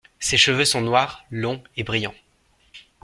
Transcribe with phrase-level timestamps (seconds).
[0.19, 2.15] Ses cheveux sont noirs, longs et brillants.